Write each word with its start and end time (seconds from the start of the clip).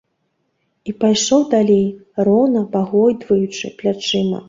І 0.91 0.95
пайшоў 1.03 1.45
далей, 1.53 1.85
роўна 2.31 2.67
пагойдваючы 2.75 3.75
плячыма. 3.81 4.39